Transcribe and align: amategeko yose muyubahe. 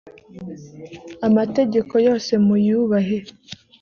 amategeko 1.27 1.93
yose 2.07 2.31
muyubahe. 2.45 3.17